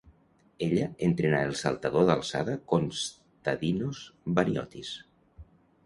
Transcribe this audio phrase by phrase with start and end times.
[0.67, 4.05] Ella entrena al saltador d'alçada Konstadinos
[4.41, 4.99] Baniotis.